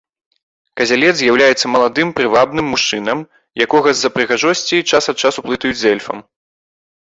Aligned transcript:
Казялец 0.79 1.11
з'яўляецца 1.19 1.65
маладым 1.73 2.07
прывабным 2.21 2.65
мужчынам, 2.77 3.17
якога 3.67 3.89
з-за 3.99 4.09
прыгажосці 4.17 4.83
час 4.89 5.03
ад 5.17 5.25
часу 5.27 5.39
блытаюць 5.51 5.79
з 5.85 5.95
эльфам. 5.95 6.27